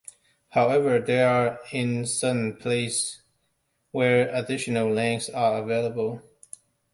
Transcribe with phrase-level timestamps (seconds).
[0.49, 3.21] However, there are in certain places
[3.91, 6.23] where additional lanes are available.